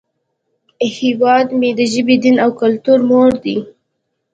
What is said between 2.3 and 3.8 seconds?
او کلتور مور دی